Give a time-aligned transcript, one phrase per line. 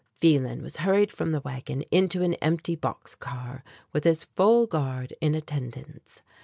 [0.19, 3.63] Phelan was hurried from the wagon into an empty box car,
[3.93, 6.23] with his full guard in attendance.